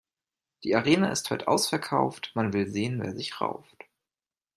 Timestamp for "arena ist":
0.75-1.29